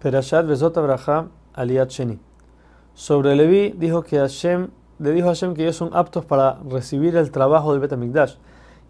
Perashat 0.00 0.46
Vezot 0.46 0.76
Abraham 0.78 1.28
Aliyat 1.54 1.90
Sheni. 1.90 2.18
Sobre 2.94 3.36
Leví 3.36 3.74
dijo 3.76 4.02
que 4.02 4.18
Hashem, 4.18 4.68
le 4.98 5.12
dijo 5.12 5.28
a 5.28 5.32
Hashem 5.32 5.52
que 5.52 5.62
ellos 5.62 5.76
son 5.76 5.90
aptos 5.92 6.24
para 6.24 6.58
recibir 6.68 7.16
el 7.16 7.30
trabajo 7.30 7.72
del 7.72 7.80
Betamikdash, 7.80 8.36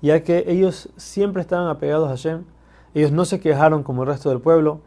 ya 0.00 0.22
que 0.22 0.44
ellos 0.46 0.88
siempre 0.96 1.42
estaban 1.42 1.68
apegados 1.68 2.06
a 2.06 2.10
Hashem, 2.10 2.44
ellos 2.94 3.10
no 3.10 3.24
se 3.24 3.40
quejaron 3.40 3.82
como 3.82 4.02
el 4.02 4.08
resto 4.08 4.30
del 4.30 4.40
pueblo. 4.40 4.82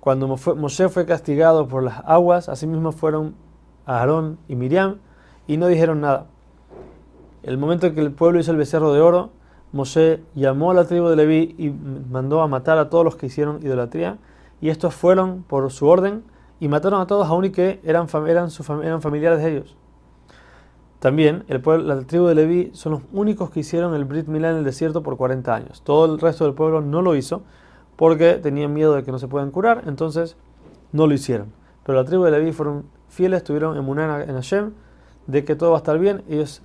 Cuando 0.00 0.26
Moshe 0.26 0.88
fue 0.88 1.06
castigado 1.06 1.68
por 1.68 1.84
las 1.84 2.02
aguas, 2.04 2.48
asimismo 2.48 2.90
fueron 2.90 3.36
Aarón 3.86 4.38
y 4.48 4.56
Miriam 4.56 4.96
y 5.46 5.58
no 5.58 5.68
dijeron 5.68 6.00
nada. 6.00 6.26
El 7.44 7.56
momento 7.56 7.86
en 7.86 7.94
que 7.94 8.00
el 8.00 8.10
pueblo 8.10 8.40
hizo 8.40 8.50
el 8.50 8.56
becerro 8.56 8.92
de 8.92 9.00
oro, 9.00 9.30
Moshe 9.70 10.24
llamó 10.34 10.72
a 10.72 10.74
la 10.74 10.86
tribu 10.86 11.08
de 11.08 11.14
Leví 11.14 11.54
y 11.56 11.70
mandó 11.70 12.42
a 12.42 12.48
matar 12.48 12.78
a 12.78 12.90
todos 12.90 13.04
los 13.04 13.14
que 13.14 13.26
hicieron 13.26 13.60
idolatría 13.62 14.18
y 14.60 14.70
estos 14.70 14.94
fueron 14.94 15.42
por 15.42 15.70
su 15.70 15.86
orden 15.86 16.24
y 16.60 16.68
mataron 16.68 17.00
a 17.00 17.06
todos, 17.06 17.28
aún 17.28 17.44
y 17.44 17.50
que 17.50 17.80
eran, 17.84 18.08
eran, 18.26 18.50
eran 18.82 19.02
familiares 19.02 19.42
de 19.42 19.50
ellos. 19.50 19.76
También 20.98 21.44
el 21.46 21.60
pueblo, 21.60 21.94
la 21.94 22.02
tribu 22.02 22.26
de 22.26 22.34
Leví 22.34 22.70
son 22.74 22.92
los 22.92 23.02
únicos 23.12 23.50
que 23.50 23.60
hicieron 23.60 23.94
el 23.94 24.04
Brit 24.04 24.26
Milá 24.26 24.50
en 24.50 24.56
el 24.56 24.64
desierto 24.64 25.02
por 25.02 25.16
40 25.16 25.54
años. 25.54 25.82
Todo 25.82 26.12
el 26.12 26.18
resto 26.18 26.44
del 26.44 26.54
pueblo 26.54 26.80
no 26.80 27.02
lo 27.02 27.14
hizo 27.14 27.42
porque 27.94 28.34
tenían 28.34 28.72
miedo 28.72 28.94
de 28.94 29.04
que 29.04 29.12
no 29.12 29.18
se 29.18 29.28
puedan 29.28 29.52
curar, 29.52 29.84
entonces 29.86 30.36
no 30.90 31.06
lo 31.06 31.14
hicieron. 31.14 31.52
Pero 31.84 31.98
la 31.98 32.04
tribu 32.04 32.24
de 32.24 32.32
Leví 32.32 32.52
fueron 32.52 32.86
fieles, 33.08 33.44
tuvieron 33.44 33.76
emuná 33.76 34.24
en 34.24 34.34
Hashem 34.34 34.72
de 35.28 35.44
que 35.44 35.54
todo 35.54 35.70
va 35.70 35.76
a 35.76 35.78
estar 35.78 35.98
bien, 35.98 36.24
ellos 36.28 36.62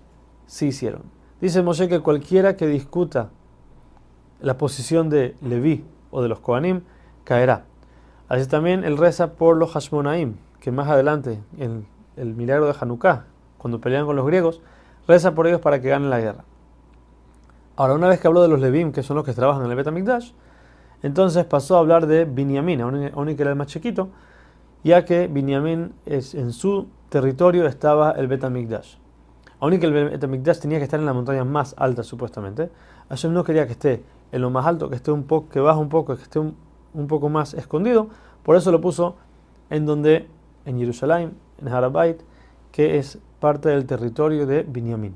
sí 0.47 0.67
hicieron. 0.67 1.03
Dice 1.39 1.61
Moshe 1.61 1.87
que 1.87 1.99
cualquiera 1.99 2.55
que 2.55 2.65
discuta 2.65 3.29
la 4.39 4.57
posición 4.57 5.09
de 5.09 5.35
Leví 5.41 5.85
o 6.09 6.21
de 6.21 6.29
los 6.29 6.39
Kohanim 6.39 6.81
caerá. 7.23 7.65
Así 8.33 8.47
también 8.47 8.83
él 8.83 8.97
reza 8.97 9.33
por 9.33 9.57
los 9.57 9.73
Hashmonaim, 9.73 10.37
que 10.59 10.71
más 10.71 10.89
adelante, 10.89 11.39
en 11.59 11.85
el 12.17 12.33
milagro 12.33 12.65
de 12.65 12.73
Hanukkah, 12.81 13.25
cuando 13.59 13.79
pelean 13.79 14.07
con 14.07 14.15
los 14.15 14.25
griegos, 14.25 14.59
reza 15.07 15.35
por 15.35 15.45
ellos 15.45 15.61
para 15.61 15.79
que 15.79 15.89
ganen 15.89 16.09
la 16.09 16.19
guerra. 16.19 16.43
Ahora, 17.75 17.93
una 17.93 18.07
vez 18.07 18.19
que 18.19 18.25
habló 18.25 18.41
de 18.41 18.47
los 18.47 18.59
Levim, 18.59 18.91
que 18.91 19.03
son 19.03 19.17
los 19.17 19.23
que 19.23 19.33
trabajan 19.33 19.63
en 19.63 19.69
el 19.69 19.77
Betamikdash, 19.77 20.31
entonces 21.03 21.45
pasó 21.45 21.75
a 21.75 21.79
hablar 21.81 22.07
de 22.07 22.25
Binyamin, 22.25 22.81
aún 22.81 23.35
que 23.35 23.41
era 23.43 23.51
el 23.51 23.55
más 23.55 23.67
chiquito, 23.67 24.09
ya 24.83 25.05
que 25.05 25.27
Binyamin 25.27 25.93
es, 26.07 26.33
en 26.33 26.53
su 26.53 26.87
territorio 27.09 27.67
estaba 27.67 28.13
el 28.13 28.27
Betamikdash. 28.27 28.95
Aún 29.59 29.77
que 29.77 29.85
el 29.85 29.93
Betamikdash 30.09 30.57
tenía 30.57 30.79
que 30.79 30.85
estar 30.85 30.99
en 30.99 31.05
la 31.05 31.13
montaña 31.13 31.43
más 31.43 31.75
alta, 31.77 32.01
supuestamente, 32.01 32.71
Hashem 33.09 33.31
no 33.31 33.43
quería 33.43 33.67
que 33.67 33.73
esté 33.73 34.03
en 34.31 34.41
lo 34.41 34.49
más 34.49 34.65
alto, 34.65 34.89
que 34.89 34.95
esté 34.95 35.11
un 35.11 35.25
poco, 35.25 35.49
que 35.49 35.59
baje 35.59 35.79
un 35.79 35.89
poco, 35.89 36.15
que 36.15 36.23
esté 36.23 36.39
un 36.93 37.07
poco 37.07 37.29
más 37.29 37.53
escondido, 37.53 38.09
por 38.43 38.55
eso 38.55 38.71
lo 38.71 38.81
puso 38.81 39.15
en 39.69 39.85
donde, 39.85 40.27
en 40.65 40.77
Jerusalén, 40.77 41.33
en 41.59 41.67
Harabait, 41.67 42.21
que 42.71 42.97
es 42.97 43.19
parte 43.39 43.69
del 43.69 43.85
territorio 43.85 44.45
de 44.45 44.63
Binyamin. 44.63 45.15